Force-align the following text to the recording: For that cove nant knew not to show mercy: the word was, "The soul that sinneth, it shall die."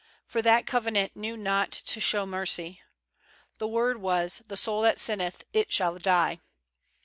For 0.23 0.41
that 0.41 0.65
cove 0.65 0.85
nant 0.91 1.15
knew 1.15 1.37
not 1.37 1.69
to 1.71 1.99
show 2.01 2.25
mercy: 2.25 2.81
the 3.59 3.67
word 3.67 3.97
was, 3.97 4.41
"The 4.47 4.57
soul 4.57 4.81
that 4.81 4.97
sinneth, 4.99 5.43
it 5.53 5.71
shall 5.71 5.99
die." 5.99 6.39